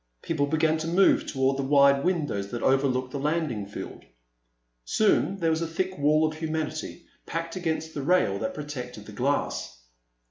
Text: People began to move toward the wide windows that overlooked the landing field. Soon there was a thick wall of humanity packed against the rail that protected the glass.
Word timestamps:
People 0.23 0.47
began 0.47 0.79
to 0.79 0.87
move 0.87 1.27
toward 1.27 1.57
the 1.57 1.61
wide 1.61 2.03
windows 2.03 2.49
that 2.49 2.63
overlooked 2.63 3.11
the 3.11 3.19
landing 3.19 3.67
field. 3.67 4.03
Soon 4.83 5.37
there 5.37 5.51
was 5.51 5.61
a 5.61 5.67
thick 5.67 5.95
wall 5.99 6.25
of 6.25 6.39
humanity 6.39 7.05
packed 7.27 7.55
against 7.55 7.93
the 7.93 8.01
rail 8.01 8.39
that 8.39 8.55
protected 8.55 9.05
the 9.05 9.11
glass. 9.11 9.83